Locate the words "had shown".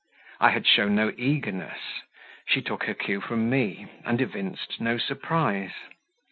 0.49-0.95